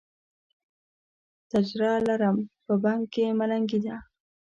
[1.49, 3.95] تجره لرم، په بنګ کې ملنګي ده